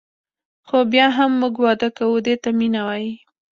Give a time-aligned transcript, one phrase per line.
[0.67, 3.13] خو بیا هم موږ واده کوو دې ته مینه وايي.